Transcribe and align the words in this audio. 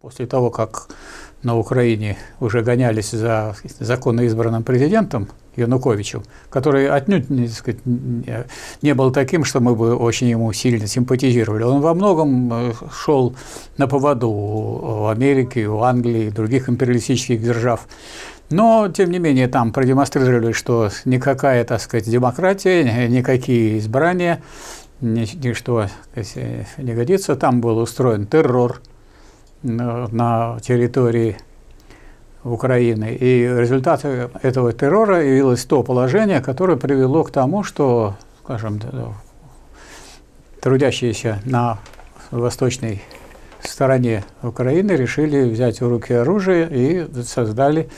После 0.00 0.26
того, 0.26 0.50
как 0.50 0.86
на 1.42 1.58
Украине 1.58 2.16
уже 2.38 2.62
гонялись 2.62 3.10
за 3.10 3.56
законно 3.80 4.20
избранным 4.20 4.62
президентом 4.62 5.26
Януковичем, 5.56 6.22
который 6.50 6.88
отнюдь 6.88 7.28
не, 7.30 7.48
сказать, 7.48 7.80
не 7.84 8.94
был 8.94 9.10
таким, 9.10 9.42
что 9.42 9.58
мы 9.58 9.74
бы 9.74 9.96
очень 9.96 10.28
ему 10.28 10.52
сильно 10.52 10.86
симпатизировали. 10.86 11.64
Он 11.64 11.80
во 11.80 11.94
многом 11.94 12.52
э, 12.52 12.72
шел 12.92 13.34
на 13.76 13.88
поводу 13.88 14.30
у 14.30 15.06
Америки, 15.08 15.66
у 15.66 15.82
Англии 15.82 16.30
других 16.30 16.68
империалистических 16.68 17.42
держав. 17.42 17.88
Но, 18.50 18.88
тем 18.88 19.10
не 19.10 19.18
менее, 19.18 19.48
там 19.48 19.72
продемонстрировали, 19.72 20.52
что 20.52 20.90
никакая, 21.06 21.64
так 21.64 21.80
сказать, 21.80 22.08
демократия, 22.08 23.08
никакие 23.08 23.78
избрания, 23.78 24.42
ничто 25.00 25.88
сказать, 26.12 26.68
не 26.78 26.94
годится. 26.94 27.34
Там 27.34 27.60
был 27.60 27.78
устроен 27.78 28.28
террор 28.28 28.80
на 29.62 30.58
территории 30.60 31.36
Украины. 32.44 33.16
И 33.18 33.42
результатом 33.42 34.30
этого 34.42 34.72
террора 34.72 35.22
явилось 35.22 35.64
то 35.64 35.82
положение, 35.82 36.40
которое 36.40 36.76
привело 36.76 37.24
к 37.24 37.30
тому, 37.30 37.62
что, 37.62 38.16
скажем, 38.44 38.80
трудящиеся 40.60 41.40
на 41.44 41.78
восточной 42.30 43.02
стороне 43.62 44.24
Украины 44.42 44.92
решили 44.92 45.48
взять 45.48 45.80
в 45.80 45.88
руки 45.88 46.12
оружие 46.12 46.68
и 46.70 47.22
создали 47.24 47.88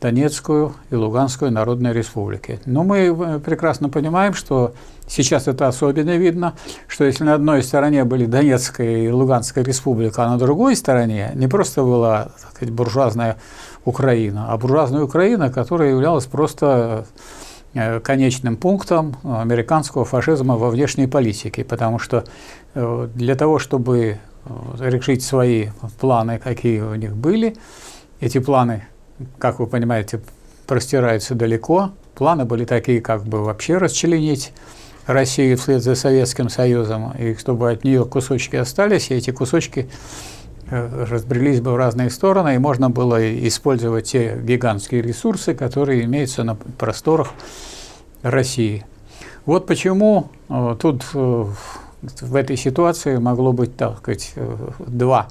Донецкую 0.00 0.74
и 0.90 0.94
Луганскую 0.94 1.50
народные 1.50 1.92
республики. 1.92 2.60
Но 2.66 2.84
мы 2.84 2.98
э, 2.98 3.40
прекрасно 3.40 3.88
понимаем, 3.88 4.32
что 4.32 4.74
сейчас 5.08 5.48
это 5.48 5.66
особенно 5.66 6.16
видно, 6.16 6.54
что 6.86 7.04
если 7.04 7.24
на 7.24 7.34
одной 7.34 7.62
стороне 7.64 8.04
были 8.04 8.26
Донецкая 8.26 9.04
и 9.04 9.10
Луганская 9.10 9.64
республика, 9.64 10.24
а 10.24 10.30
на 10.30 10.38
другой 10.38 10.76
стороне 10.76 11.32
не 11.34 11.48
просто 11.48 11.82
была 11.82 12.30
так 12.40 12.50
сказать, 12.52 12.72
буржуазная 12.72 13.38
Украина, 13.84 14.52
а 14.52 14.56
буржуазная 14.56 15.02
Украина, 15.02 15.50
которая 15.50 15.90
являлась 15.90 16.26
просто 16.26 17.06
э, 17.74 17.98
конечным 17.98 18.56
пунктом 18.56 19.16
американского 19.24 20.04
фашизма 20.04 20.56
во 20.56 20.70
внешней 20.70 21.08
политике, 21.08 21.64
потому 21.64 21.98
что 21.98 22.22
э, 22.74 23.08
для 23.14 23.34
того, 23.34 23.58
чтобы 23.58 24.20
решить 24.78 25.22
свои 25.22 25.68
планы, 26.00 26.38
какие 26.38 26.80
у 26.80 26.94
них 26.94 27.14
были, 27.16 27.56
эти 28.20 28.38
планы 28.38 28.84
как 29.38 29.58
вы 29.58 29.66
понимаете, 29.66 30.20
простирается 30.66 31.34
далеко. 31.34 31.90
Планы 32.14 32.44
были 32.44 32.64
такие, 32.64 33.00
как 33.00 33.24
бы 33.24 33.42
вообще 33.42 33.78
расчленить 33.78 34.52
Россию 35.06 35.56
вслед 35.56 35.82
за 35.82 35.94
Советским 35.94 36.50
Союзом, 36.50 37.12
и 37.18 37.34
чтобы 37.34 37.70
от 37.70 37.82
нее 37.84 38.04
кусочки 38.04 38.56
остались, 38.56 39.10
и 39.10 39.14
эти 39.14 39.30
кусочки 39.30 39.88
э, 40.70 41.06
разбрелись 41.08 41.62
бы 41.62 41.72
в 41.72 41.76
разные 41.76 42.10
стороны, 42.10 42.56
и 42.56 42.58
можно 42.58 42.90
было 42.90 43.18
использовать 43.48 44.10
те 44.10 44.38
гигантские 44.38 45.00
ресурсы, 45.00 45.54
которые 45.54 46.04
имеются 46.04 46.44
на 46.44 46.56
просторах 46.56 47.30
России. 48.22 48.84
Вот 49.46 49.66
почему 49.66 50.28
э, 50.50 50.76
тут 50.78 51.06
э, 51.14 51.46
в 52.20 52.34
этой 52.36 52.58
ситуации 52.58 53.16
могло 53.16 53.54
быть, 53.54 53.76
так 53.76 53.98
сказать, 53.98 54.34
два 54.78 55.28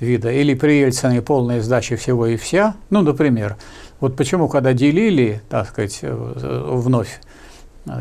вида, 0.00 0.30
или 0.30 0.54
при 0.54 0.80
Ельцине 0.80 1.22
полная 1.22 1.60
сдача 1.60 1.96
всего 1.96 2.26
и 2.26 2.36
вся, 2.36 2.76
ну, 2.90 3.02
например, 3.02 3.56
вот 4.00 4.16
почему, 4.16 4.48
когда 4.48 4.72
делили, 4.72 5.42
так 5.48 5.68
сказать, 5.68 5.98
э, 6.02 6.64
вновь 6.70 7.20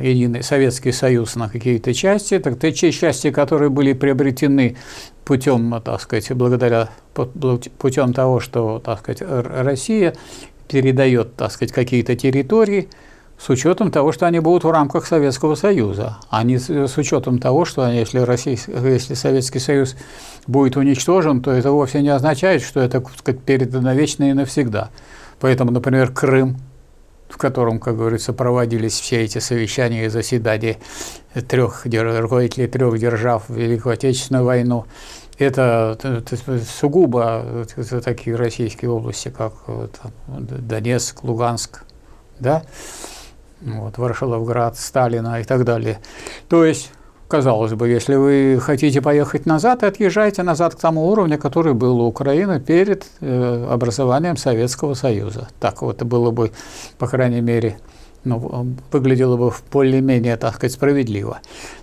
единый 0.01 0.43
Советский 0.43 0.91
Союз 0.91 1.35
на 1.35 1.49
какие-то 1.49 1.93
части, 1.93 2.39
так 2.39 2.59
те 2.59 2.73
части, 2.73 3.31
которые 3.31 3.69
были 3.69 3.93
приобретены 3.93 4.75
путем, 5.23 5.81
так 5.83 6.01
сказать, 6.01 6.31
благодаря 6.33 6.89
путем 7.13 8.13
того, 8.13 8.39
что, 8.39 8.79
так 8.79 8.99
сказать, 8.99 9.21
Россия 9.21 10.13
передает, 10.67 11.35
так 11.35 11.51
сказать, 11.51 11.71
какие-то 11.71 12.15
территории, 12.15 12.89
с 13.39 13.49
учетом 13.49 13.91
того, 13.91 14.11
что 14.11 14.25
они 14.25 14.39
будут 14.39 14.63
в 14.63 14.71
рамках 14.71 15.05
Советского 15.05 15.55
Союза, 15.55 16.17
а 16.29 16.43
не 16.43 16.57
с 16.57 16.97
учетом 16.97 17.39
того, 17.39 17.65
что 17.65 17.87
если, 17.87 18.19
Россия, 18.19 18.57
если 18.67 19.13
Советский 19.13 19.59
Союз 19.59 19.95
будет 20.47 20.75
уничтожен, 20.75 21.41
то 21.41 21.51
это 21.51 21.71
вовсе 21.71 22.01
не 22.01 22.09
означает, 22.09 22.63
что 22.63 22.79
это 22.79 23.03
сказать, 23.17 23.41
передано 23.41 23.93
вечно 23.93 24.29
и 24.29 24.33
навсегда. 24.33 24.89
Поэтому, 25.39 25.71
например, 25.71 26.11
Крым, 26.11 26.57
в 27.29 27.37
котором, 27.37 27.79
как 27.79 27.97
говорится, 27.97 28.33
проводились 28.33 28.99
все 28.99 29.23
эти 29.23 29.37
совещания 29.37 30.05
и 30.05 30.09
заседания 30.09 30.77
трех 31.47 31.85
руководителей 31.85 32.67
трех 32.67 32.97
держав 32.97 33.47
в 33.49 33.55
Великую 33.55 33.93
Отечественную 33.93 34.45
войну, 34.45 34.85
это, 35.37 35.95
сугубо 36.79 37.65
такие 38.03 38.35
российские 38.35 38.89
области, 38.89 39.29
как 39.29 39.53
Донецк, 40.27 41.23
Луганск, 41.23 41.83
да, 42.39 42.63
вот, 43.61 43.97
Варшаловград, 43.97 44.77
Сталина 44.77 45.39
и 45.39 45.43
так 45.43 45.63
далее. 45.63 45.99
То 46.49 46.65
есть, 46.65 46.91
казалось 47.27 47.73
бы, 47.73 47.87
если 47.89 48.15
вы 48.15 48.59
хотите 48.61 49.01
поехать 49.01 49.45
назад, 49.45 49.83
отъезжайте 49.83 50.43
назад 50.43 50.75
к 50.75 50.79
тому 50.79 51.07
уровню, 51.09 51.37
который 51.37 51.73
был 51.73 52.01
у 52.01 52.07
Украины 52.07 52.59
перед 52.59 53.05
э, 53.19 53.67
образованием 53.69 54.37
Советского 54.37 54.93
Союза. 54.93 55.49
Так 55.59 55.81
вот, 55.81 55.97
это 55.97 56.05
было 56.05 56.31
бы, 56.31 56.51
по 56.97 57.07
крайней 57.07 57.41
мере, 57.41 57.77
ну, 58.23 58.75
выглядело 58.91 59.37
бы 59.37 59.51
более-менее, 59.71 60.37
так 60.37 60.55
сказать, 60.55 60.73
справедливо. 60.73 61.39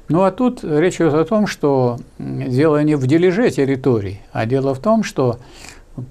Ну 0.09 0.23
а 0.23 0.31
тут 0.31 0.63
речь 0.63 0.97
идет 0.97 1.15
о 1.15 1.25
том, 1.25 1.47
что 1.47 1.99
дело 2.19 2.83
не 2.83 2.97
в 2.97 3.07
дележе 3.07 3.51
территорий, 3.51 4.21
а 4.33 4.45
дело 4.45 4.75
в 4.75 4.79
том, 4.79 5.03
что 5.03 5.39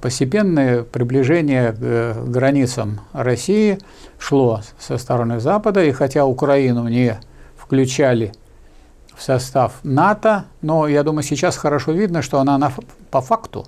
постепенное 0.01 0.83
приближение 0.83 1.71
к 1.71 1.77
э, 1.81 2.23
границам 2.25 3.01
России 3.11 3.79
шло 4.17 4.61
со 4.79 4.97
стороны 4.97 5.39
Запада, 5.39 5.83
и 5.83 5.91
хотя 5.91 6.25
Украину 6.25 6.87
не 6.87 7.19
включали 7.57 8.33
в 9.15 9.21
состав 9.21 9.73
НАТО, 9.83 10.45
но 10.61 10.87
я 10.87 11.03
думаю, 11.03 11.23
сейчас 11.23 11.57
хорошо 11.57 11.91
видно, 11.91 12.21
что 12.21 12.39
она 12.39 12.57
на, 12.57 12.71
по 13.11 13.21
факту 13.21 13.67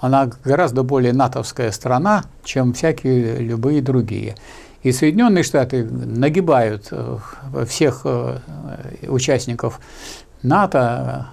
она 0.00 0.30
гораздо 0.44 0.82
более 0.82 1.12
натовская 1.12 1.72
страна, 1.72 2.24
чем 2.44 2.72
всякие 2.72 3.38
любые 3.38 3.82
другие. 3.82 4.36
И 4.82 4.92
Соединенные 4.92 5.42
Штаты 5.42 5.84
нагибают 5.84 6.88
э, 6.92 7.18
всех 7.66 8.02
э, 8.04 8.38
участников 9.08 9.80
НАТО 10.42 11.28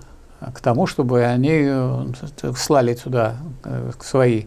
к 0.54 0.60
тому, 0.62 0.86
чтобы 0.88 1.24
они 1.24 1.64
э, 1.66 2.04
слали 2.56 2.94
туда 2.94 3.38
э, 3.64 3.92
свои 4.00 4.44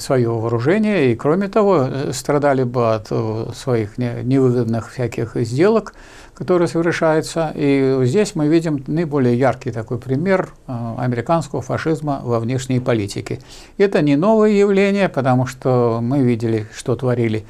свое 0.00 0.28
вооружение, 0.28 1.12
и 1.12 1.14
кроме 1.14 1.46
того, 1.46 1.86
э, 1.86 2.12
страдали 2.12 2.64
бы 2.64 2.94
от 2.94 3.12
своих 3.56 3.96
невыгодных 3.96 4.90
всяких 4.90 5.36
сделок, 5.36 5.94
которые 6.34 6.66
совершаются. 6.66 7.52
И 7.54 8.00
здесь 8.02 8.34
мы 8.34 8.48
видим 8.48 8.82
наиболее 8.88 9.38
яркий 9.38 9.70
такой 9.70 9.98
пример 9.98 10.50
американского 10.66 11.62
фашизма 11.62 12.20
во 12.24 12.40
внешней 12.40 12.80
политике. 12.80 13.40
Это 13.76 14.02
не 14.02 14.16
новое 14.16 14.50
явление, 14.50 15.08
потому 15.08 15.46
что 15.46 16.00
мы 16.02 16.22
видели, 16.22 16.66
что 16.74 16.96
творили 16.96 17.44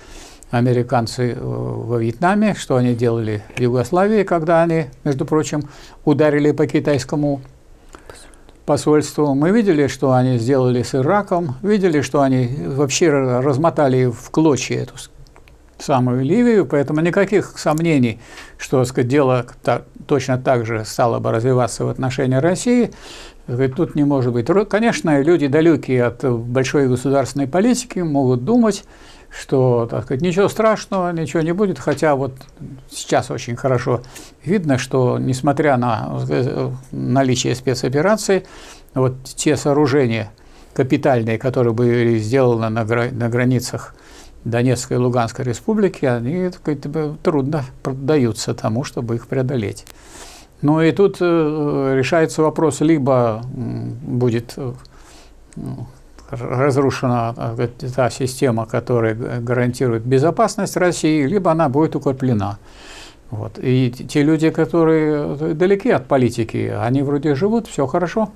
американцы 0.50 1.32
э, 1.32 1.38
во 1.40 1.98
Вьетнаме, 1.98 2.54
что 2.54 2.76
они 2.76 2.94
делали 2.94 3.42
в 3.56 3.60
Югославии, 3.60 4.22
когда 4.22 4.62
они, 4.62 4.86
между 5.04 5.24
прочим, 5.24 5.62
ударили 6.04 6.52
по 6.52 6.66
китайскому 6.66 7.40
посольству. 8.64 9.34
Мы 9.34 9.50
видели, 9.50 9.86
что 9.86 10.12
они 10.12 10.38
сделали 10.38 10.82
с 10.82 10.94
Ираком, 10.94 11.56
видели, 11.62 12.02
что 12.02 12.20
они 12.20 12.48
вообще 12.66 13.10
размотали 13.10 14.06
в 14.06 14.30
клочья 14.30 14.82
эту 14.82 14.94
самую 15.78 16.24
Ливию, 16.24 16.66
поэтому 16.66 17.00
никаких 17.00 17.58
сомнений, 17.58 18.20
что 18.58 18.84
сказать, 18.84 19.08
дело 19.08 19.46
так, 19.62 19.84
точно 20.06 20.38
так 20.38 20.66
же 20.66 20.84
стало 20.84 21.18
бы 21.18 21.30
развиваться 21.30 21.84
в 21.84 21.88
отношении 21.88 22.36
России, 22.36 22.90
тут 23.48 23.94
не 23.94 24.04
может 24.04 24.32
быть. 24.32 24.46
Конечно, 24.68 25.20
люди 25.22 25.46
далекие 25.46 26.04
от 26.04 26.22
большой 26.24 26.88
государственной 26.88 27.46
политики 27.46 28.00
могут 28.00 28.44
думать, 28.44 28.84
что, 29.30 29.86
так 29.90 30.04
сказать, 30.04 30.22
ничего 30.22 30.48
страшного, 30.48 31.10
ничего 31.12 31.42
не 31.42 31.52
будет, 31.52 31.78
хотя 31.78 32.14
вот 32.14 32.32
сейчас 32.90 33.30
очень 33.30 33.56
хорошо 33.56 34.02
видно, 34.44 34.78
что 34.78 35.18
несмотря 35.18 35.76
на 35.76 36.18
э, 36.28 36.70
наличие 36.92 37.54
спецопераций, 37.54 38.44
вот 38.94 39.14
те 39.24 39.56
сооружения 39.56 40.30
капитальные, 40.72 41.38
которые 41.38 41.74
были 41.74 42.18
сделаны 42.18 42.68
на, 42.68 42.84
гра 42.84 43.08
на 43.10 43.28
границах 43.28 43.94
Донецкой 44.44 44.96
и 44.96 45.00
Луганской 45.00 45.44
республики, 45.44 46.04
они 46.04 46.48
так 46.50 46.60
сказать, 46.60 47.22
трудно 47.22 47.64
продаются 47.82 48.54
тому, 48.54 48.84
чтобы 48.84 49.16
их 49.16 49.26
преодолеть. 49.26 49.84
Ну 50.62 50.80
и 50.82 50.90
тут 50.92 51.18
э, 51.20 51.94
решается 51.96 52.42
вопрос, 52.42 52.80
либо 52.80 53.42
будет 54.02 54.54
э, 54.56 54.72
разрушена 56.30 57.34
э, 57.58 57.68
та 57.94 58.10
система, 58.10 58.66
которая 58.66 59.14
гарантирует 59.40 60.02
безопасность 60.02 60.76
России, 60.76 61.26
либо 61.26 61.52
она 61.52 61.68
будет 61.68 61.94
укреплена. 61.96 62.58
Вот. 63.30 63.58
И 63.62 63.90
те 63.90 64.22
люди, 64.22 64.50
которые 64.50 65.54
далеки 65.54 65.90
от 65.90 66.06
политики, 66.06 66.74
они 66.80 67.02
вроде 67.02 67.34
живут, 67.34 67.68
все 67.68 67.86
хорошо, 67.86 68.30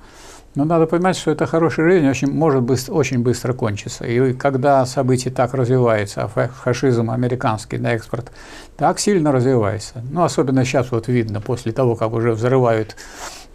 Но 0.54 0.64
надо 0.64 0.86
понимать, 0.86 1.16
что 1.16 1.30
это 1.30 1.46
хорошая 1.46 1.88
жизнь 1.88 2.06
очень, 2.06 2.30
может 2.30 2.62
быстро, 2.62 2.92
очень 2.92 3.20
быстро 3.20 3.54
кончиться. 3.54 4.04
И 4.04 4.34
когда 4.34 4.84
события 4.84 5.30
так 5.30 5.54
развиваются, 5.54 6.24
а 6.24 6.48
фашизм 6.48 7.10
американский 7.10 7.78
на 7.78 7.94
экспорт 7.94 8.30
так 8.76 8.98
сильно 8.98 9.32
развивается, 9.32 10.02
ну, 10.10 10.22
особенно 10.24 10.64
сейчас 10.64 10.90
вот 10.90 11.08
видно, 11.08 11.40
после 11.40 11.72
того, 11.72 11.96
как 11.96 12.12
уже 12.12 12.32
взрывают 12.32 12.96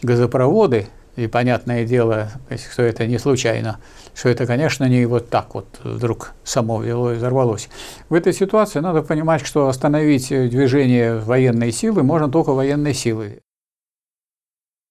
газопроводы, 0.01 0.88
и 1.15 1.25
понятное 1.25 1.83
дело, 1.83 2.29
что 2.71 2.83
это 2.83 3.07
не 3.07 3.17
случайно, 3.17 3.77
что 4.15 4.29
это, 4.29 4.45
конечно, 4.45 4.85
не 4.85 5.05
вот 5.05 5.29
так 5.29 5.55
вот 5.55 5.67
вдруг 5.83 6.33
само 6.44 6.81
вело 6.81 7.11
и 7.11 7.15
взорвалось. 7.15 7.69
В 8.09 8.13
этой 8.13 8.33
ситуации 8.33 8.79
надо 8.79 9.01
понимать, 9.01 9.45
что 9.45 9.67
остановить 9.67 10.29
движение 10.29 11.17
военной 11.17 11.71
силы 11.71 12.03
можно 12.03 12.29
только 12.29 12.51
военной 12.53 12.94
силой. 12.94 13.41